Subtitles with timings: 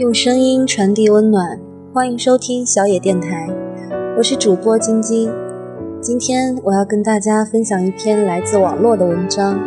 [0.00, 1.60] 用声音传递温暖，
[1.92, 3.46] 欢迎收听小野电台，
[4.16, 5.30] 我是主播晶晶。
[6.00, 9.60] 今天我要跟大家分享一篇来自网络的文章，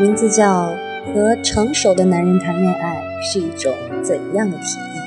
[0.00, 0.70] 名字叫
[1.12, 3.70] 《和成熟的男人谈恋爱是一种
[4.02, 5.04] 怎样的体验》。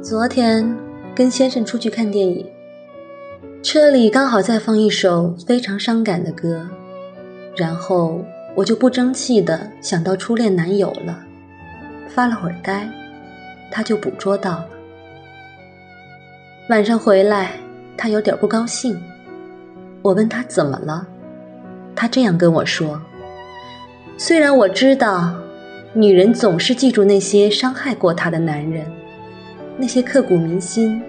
[0.00, 0.76] 昨天
[1.12, 2.46] 跟先生出去看电影，
[3.64, 6.68] 车里刚好在放一首非常伤感的歌，
[7.56, 8.20] 然后
[8.58, 11.16] 我就不争气的想到初恋男友了，
[12.08, 12.88] 发了会儿呆，
[13.70, 14.68] 他就捕捉到了。
[16.68, 17.52] 晚上回来，
[17.96, 19.00] 他有点不高兴，
[20.02, 21.06] 我问他怎么了，
[21.94, 23.00] 他这样跟我说
[24.18, 25.32] ：“虽然我知道，
[25.92, 28.84] 女人总是记住那些伤害过她的男人。”
[29.78, 31.00] 那些刻骨铭心，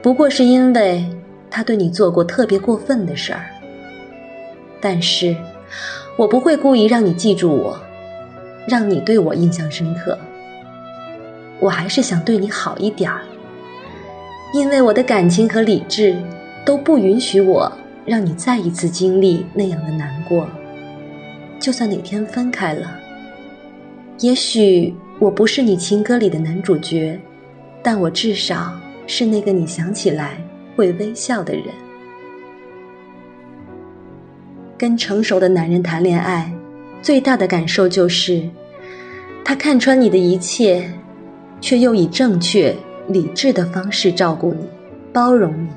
[0.00, 1.04] 不过是因为
[1.50, 3.44] 他对你做过特别过分的事儿。
[4.80, 5.36] 但是，
[6.16, 7.78] 我不会故意让你记住我，
[8.66, 10.18] 让你对我印象深刻。
[11.60, 13.20] 我还是想对你好一点儿，
[14.54, 16.16] 因为我的感情和理智
[16.64, 17.70] 都不允许我
[18.04, 20.48] 让你再一次经历那样的难过。
[21.58, 22.90] 就算哪天分开了，
[24.20, 27.18] 也许我不是你情歌里的男主角。
[27.82, 28.74] 但我至少
[29.06, 30.38] 是那个你想起来
[30.74, 31.66] 会微笑的人。
[34.78, 36.52] 跟成熟的男人谈恋爱，
[37.00, 38.48] 最大的感受就是，
[39.44, 40.90] 他看穿你的一切，
[41.60, 42.74] 却又以正确、
[43.08, 44.68] 理智的方式照顾你、
[45.12, 45.68] 包容你，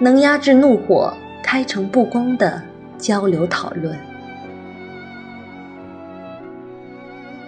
[0.00, 1.12] 能压制怒火、
[1.42, 2.60] 开诚布公的
[2.98, 3.96] 交流讨论。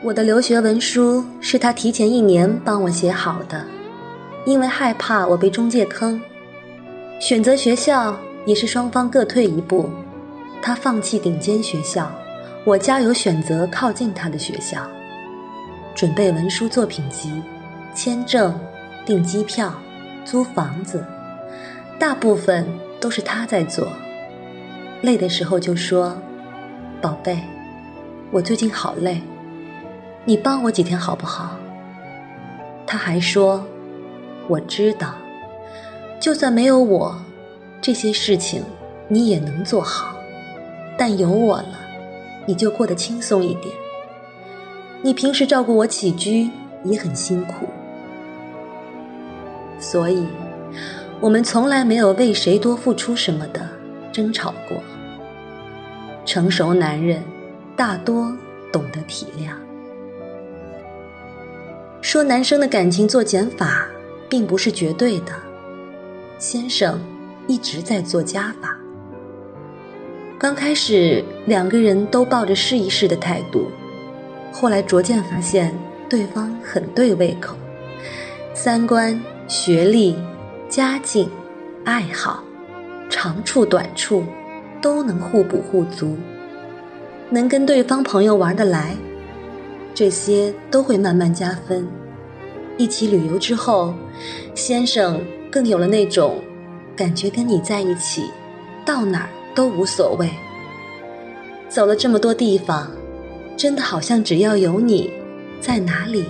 [0.03, 3.65] 我的留学文书是他提前一年帮我写好的，
[4.47, 6.21] 因为害怕我被中介坑。
[7.19, 9.91] 选择学校也是双方各退一步，
[10.63, 12.11] 他放弃顶尖学校，
[12.65, 14.87] 我加油选择靠近他的学校。
[15.95, 17.43] 准备文书作品集、
[17.95, 18.59] 签证、
[19.05, 19.75] 订机票、
[20.25, 21.05] 租房子，
[21.99, 22.67] 大部分
[23.01, 23.89] 都是他在做。
[25.03, 26.17] 累的时候就说
[27.01, 27.39] ：“宝贝，
[28.31, 29.21] 我最近好累。”
[30.27, 31.57] 你帮我几天好不好？
[32.87, 33.65] 他还说
[34.47, 35.15] ：“我知道，
[36.21, 37.19] 就算没有我，
[37.81, 38.63] 这些事情
[39.09, 40.15] 你也能做好。
[41.01, 41.81] 但有我了，
[42.45, 43.75] 你就过得轻松一点。
[45.01, 46.51] 你平时照顾我起居
[46.85, 47.67] 也很辛苦，
[49.79, 50.27] 所以，
[51.19, 53.67] 我们从来没有为谁多付出什么的
[54.13, 54.77] 争吵过。
[56.27, 57.23] 成熟男人
[57.75, 58.31] 大多
[58.71, 59.53] 懂得体谅。”
[62.03, 63.87] 说男生的感情做减法，
[64.29, 65.33] 并不是绝对的。
[66.39, 67.01] 先生
[67.47, 68.77] 一直在做加法。
[70.41, 73.71] 刚开始两个人都抱着试一试的态度，
[74.51, 75.71] 后来逐渐发现
[76.09, 77.55] 对方很对胃口，
[78.55, 80.17] 三观、学历、
[80.67, 81.29] 家境、
[81.85, 82.43] 爱好、
[83.11, 84.25] 长处短处
[84.81, 86.17] 都能互补互足，
[87.29, 88.97] 能跟对方朋友玩得来，
[89.93, 91.87] 这些都会慢慢加分。
[92.79, 93.93] 一起旅游之后，
[94.55, 95.21] 先生
[95.51, 96.43] 更有了那种
[96.97, 98.31] 感觉，跟你在一起，
[98.87, 100.31] 到哪儿都无所谓。
[101.69, 102.91] 走了这么多地方，
[103.57, 105.13] 真的好像只要有你，
[105.61, 106.25] 在哪里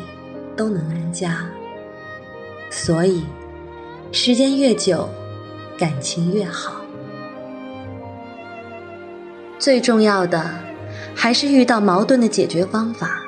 [0.56, 1.48] 都能安家。
[2.70, 3.22] 所以，
[4.12, 5.08] 时间越久，
[5.78, 6.80] 感情越好。
[9.58, 10.50] 最重要的，
[11.14, 13.20] 还是遇到矛盾的解决方法。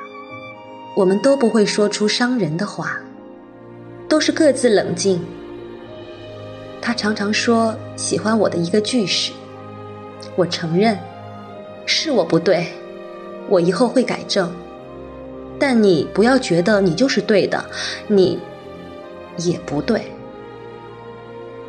[0.95, 2.99] 我们都不会说出伤人的话。
[4.09, 5.19] 都是各自冷静。
[6.79, 9.31] 他常常说喜欢我的一个句式，
[10.35, 10.97] 我承认
[11.85, 12.67] 是我不对，
[13.49, 14.51] 我以后会改正。
[15.59, 17.63] 但你不要觉得你就是对的，
[18.07, 18.39] 你
[19.37, 20.01] 也不对。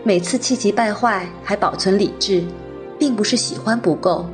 [0.03, 2.43] 每次气急败坏还保存理智，
[2.99, 4.29] 并不是喜欢不够，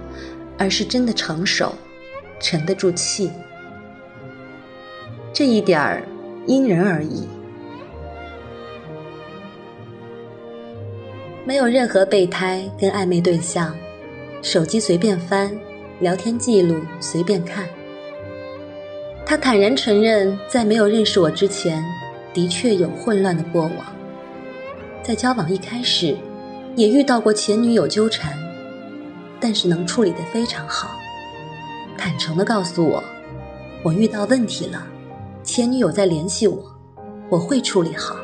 [0.58, 1.72] 而是真的成熟，
[2.40, 3.30] 沉得住气。
[5.32, 6.02] 这一点儿
[6.46, 7.28] 因人而异。
[11.44, 13.74] 没有任何备胎跟暧昧对象，
[14.42, 15.50] 手机随便翻，
[16.00, 17.68] 聊天记录随便看。
[19.26, 21.84] 他坦然承认，在没有认识我之前，
[22.32, 23.72] 的确有混乱的过往。
[25.02, 26.16] 在交往一开始，
[26.74, 28.32] 也遇到过前女友纠缠，
[29.38, 30.98] 但是能处理得非常好，
[31.98, 33.04] 坦诚地告诉我，
[33.82, 34.86] 我遇到问题了，
[35.42, 36.64] 前女友在联系我，
[37.28, 38.16] 我会处理好，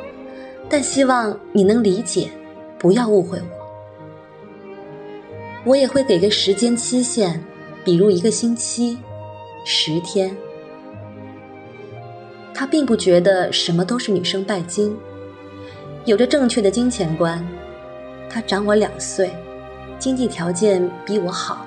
[0.68, 2.30] 但希望你能理解。
[2.78, 3.55] 不要误会我，
[5.66, 7.40] 我也会给个时间期限，
[7.84, 8.96] 比如一个星期、
[9.64, 10.34] 十天、
[12.54, 14.96] 他并不觉得什么都是女生拜金，
[16.04, 17.44] 有着正确的金钱观。
[18.30, 19.28] 他长我两岁，
[19.98, 21.66] 经济条件比我好，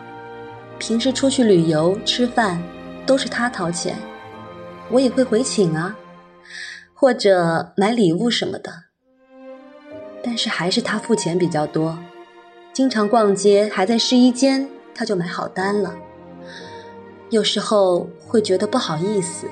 [0.78, 2.58] 平时出去旅游吃饭
[3.06, 3.98] 都是他掏钱，
[4.90, 5.94] 我也会回请啊，
[6.94, 8.72] 或者买礼物什么的。
[10.24, 11.98] 但是还是他付钱比较多，
[12.80, 14.66] 经常逛街还在试衣间
[14.96, 15.94] 他就买好单了。
[17.30, 19.48] 有时候会觉得不好意思。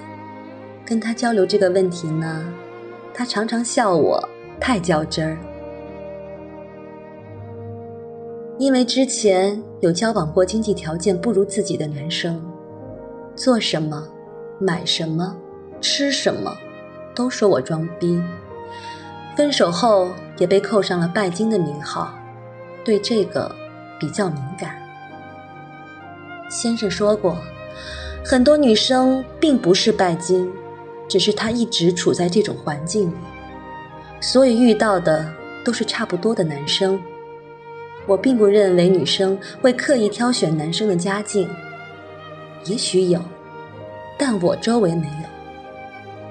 [0.85, 2.45] 跟他交流这个问题呢，
[3.13, 4.29] 他常常笑我
[4.62, 5.38] 太较真儿。
[8.57, 12.41] 因为之前有交往过经济条件不如自己的男生，
[13.35, 14.07] 做什么、
[14.57, 15.35] 买什么、
[15.81, 16.57] 吃什么，
[17.13, 18.24] 都说我装逼。
[19.35, 22.17] 分手后也被扣上了拜金的名号，
[22.88, 23.54] 对这个
[24.00, 24.81] 比较敏感。
[26.50, 27.38] 先生说过，
[28.24, 30.50] 很多女生并不是拜金。
[31.10, 33.16] 只是她一直处在这种环境里，
[34.19, 35.25] 所以遇到的
[35.63, 37.00] 都是差不多的男生。
[38.06, 41.50] 我并不认为女生会刻意挑选男生的家境，
[42.66, 43.22] 也许有，
[44.18, 45.30] 但我周围没有。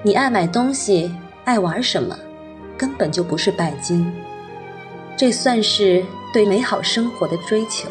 [0.03, 1.11] 你爱买东西，
[1.43, 2.15] 爱玩什么，
[2.77, 4.11] 根本就不是拜金，
[5.17, 7.89] 这算是对美好生活的追求。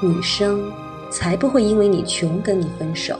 [0.00, 0.72] 女生
[1.10, 3.18] 才不会因为你穷跟你分手。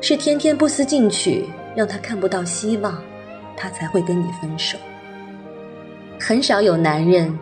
[0.00, 3.00] 是天天不思进取，让她看不到希望，
[3.56, 4.76] 她才会跟你分手。
[6.18, 7.36] 很少有男人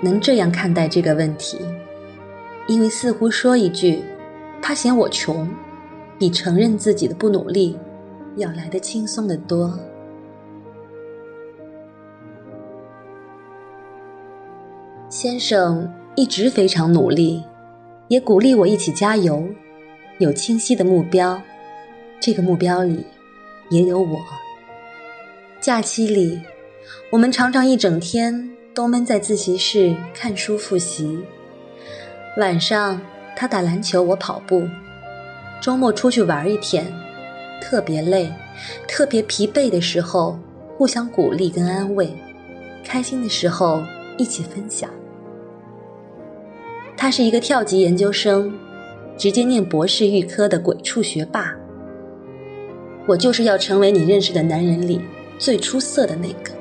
[0.00, 1.58] 能这样看待这个问题，
[2.66, 4.02] 因为似乎说一句
[4.62, 5.48] “他嫌我穷”，
[6.18, 7.78] 比承认自己的不努力
[8.36, 9.78] 要来得轻松得多。
[15.22, 17.44] 先生一直非常努力，
[18.08, 19.46] 也鼓励我一起加油，
[20.18, 21.40] 有清晰的目标。
[22.18, 23.06] 这个目标里，
[23.70, 24.18] 也有我。
[25.60, 26.40] 假期里，
[27.12, 31.20] 我们常常一整天都闷在自习室看书复习。
[32.38, 33.00] 晚上，
[33.36, 34.66] 他打篮球，我跑步。
[35.60, 36.92] 周末出去玩一天，
[37.60, 38.28] 特别累、
[38.88, 40.36] 特别疲惫的时候，
[40.76, 42.08] 互相鼓励跟安慰；
[42.82, 43.84] 开心的时候，
[44.18, 44.90] 一起分享。
[47.02, 48.54] 他是一个跳级研究生，
[49.18, 51.52] 直接念博士预科的鬼畜学霸。
[53.06, 55.00] 我就是要成为你认识的男人里
[55.36, 56.52] 最出色的那个。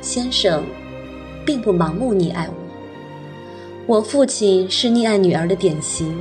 [0.00, 0.64] 先生，
[1.44, 3.96] 并不盲目溺爱我。
[3.96, 6.16] 我父亲是溺爱女儿的典型，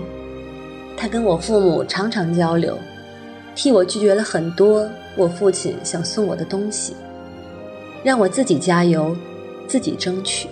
[0.98, 2.78] 他跟我父母常常交流，
[3.56, 4.86] 替我拒绝了很多
[5.16, 6.94] 我父亲想送我的东西，
[8.04, 9.16] 让我自己加油，
[9.70, 10.50] 自己争取。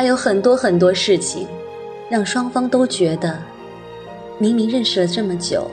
[0.00, 1.46] 还有很多很多事情。
[2.08, 3.38] 让双方都觉得，
[4.38, 5.70] 明明认识了这么久，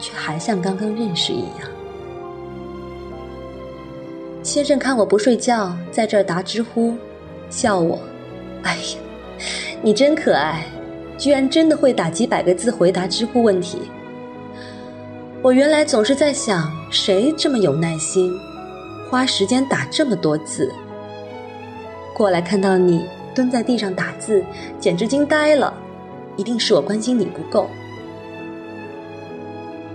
[0.00, 1.70] 却还像刚刚认识一样。
[4.42, 6.96] 先生看我不睡觉，在这儿答知乎，
[7.48, 8.00] 笑我
[8.64, 8.98] ：“哎呀，
[9.80, 10.66] 你真可爱，
[11.16, 13.78] 居然真的会打几百个字回答知乎问题。”
[15.40, 18.36] 我原来总是在想，谁这么有耐心，
[19.08, 20.68] 花时间打这么多字？
[22.12, 23.06] 过来看到你。
[23.36, 24.42] 蹲在地上打字，
[24.80, 25.74] 简直惊呆了。
[26.38, 27.68] 一定是我关心你不够。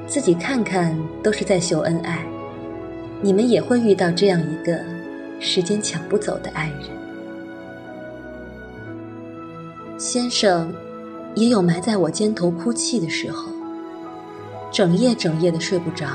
[0.05, 2.23] 自己看看，都是在秀恩爱。
[3.19, 4.79] 你们也会遇到这样一个
[5.39, 6.81] 时间抢不走的爱人。
[9.97, 10.71] 先生，
[11.33, 13.49] 也有埋在我肩头哭泣的时候，
[14.71, 16.07] 整夜整夜的睡不着。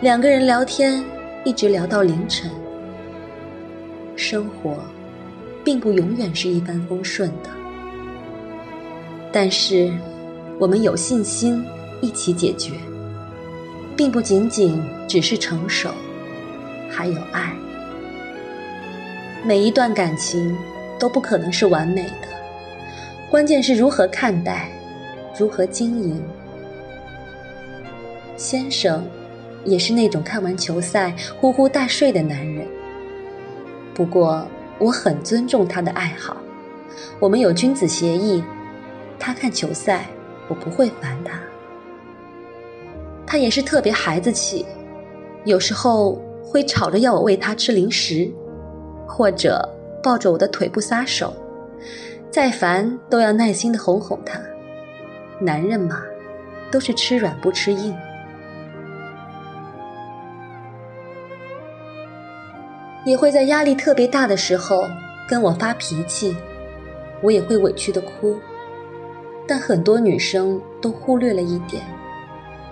[0.00, 1.04] 两个人聊天，
[1.44, 2.50] 一直聊到凌晨。
[4.16, 4.78] 生活。
[5.64, 7.48] 并不永远是一帆风顺的，
[9.32, 9.90] 但是
[10.58, 11.64] 我们有信心
[12.02, 12.72] 一起解决，
[13.96, 14.78] 并不仅仅
[15.08, 15.88] 只是成熟，
[16.90, 17.50] 还有爱。
[19.42, 20.54] 每一段感情
[20.98, 22.28] 都不可能是完美的，
[23.30, 24.70] 关键是如何看待，
[25.38, 26.22] 如何经营。
[28.36, 29.02] 先生
[29.64, 32.66] 也是那种看完球赛呼呼大睡的男人，
[33.94, 34.46] 不过。
[34.78, 36.36] 我很尊重他的爱好，
[37.20, 38.42] 我们有君子协议，
[39.18, 40.06] 他看球赛，
[40.48, 41.32] 我不会烦他。
[43.26, 44.66] 他也是特别孩子气，
[45.44, 48.30] 有时候会吵着要我喂他吃零食，
[49.06, 49.66] 或者
[50.02, 51.34] 抱着我的腿不撒手，
[52.30, 54.38] 再烦都要耐心的哄哄他。
[55.40, 56.02] 男人嘛，
[56.70, 57.94] 都是吃软不吃硬。
[63.04, 64.88] 也会在压力特别大的时候
[65.28, 66.36] 跟我发脾气，
[67.22, 68.38] 我也会委屈的哭。
[69.46, 71.82] 但很多女生都忽略了一点：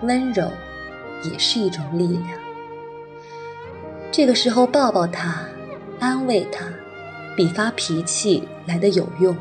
[0.03, 0.49] 温柔
[1.23, 2.29] 也是一种力量。
[4.11, 5.43] 这个时候抱抱他，
[6.01, 6.65] 安慰他，
[7.37, 9.37] 比发脾气来的有用。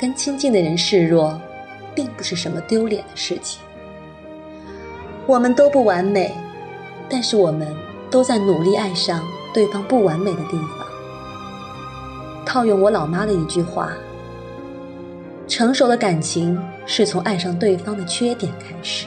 [0.00, 1.40] 跟亲近的人示弱，
[1.94, 3.60] 并不是什么丢脸的事情。
[5.26, 6.34] 我们都不完美，
[7.08, 7.72] 但是我们
[8.10, 10.86] 都在努力爱上对方不完美的地方。
[12.44, 13.92] 套用我老妈的一句话
[15.48, 19.06] ：“成熟的感情是从爱上对方的缺点开始。”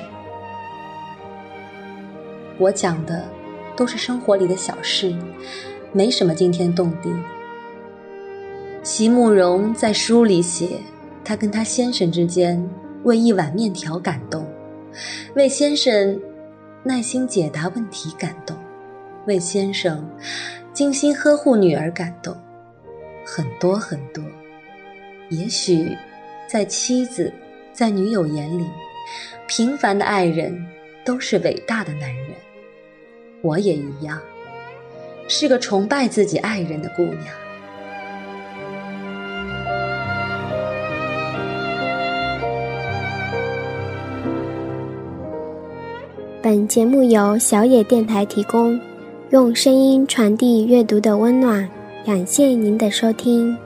[2.58, 3.24] 我讲的
[3.76, 5.16] 都是生活里的小事，
[5.92, 7.12] 没什么惊天动地。
[8.82, 10.80] 席慕容在书里写，
[11.24, 12.68] 她跟她先生之间
[13.04, 14.48] 为一碗面条感动，
[15.36, 16.20] 为先生
[16.84, 18.56] 耐心解答问题感动，
[19.26, 20.08] 为先生
[20.74, 22.36] 精心呵护女儿感动，
[23.26, 24.24] 很多很多。
[25.30, 25.98] 也许，
[26.48, 27.34] 在妻子、
[27.74, 28.66] 在女友眼里，
[29.48, 30.56] 平凡的爱人
[31.04, 32.30] 都是伟大的男人。
[33.42, 34.20] 我也一样，
[35.28, 37.26] 是个崇拜自己爱人的姑娘。
[46.42, 48.80] 本节目由小野电台提供，
[49.32, 51.68] 用声音传递阅读的温暖。
[52.06, 53.58] 感谢您的收听。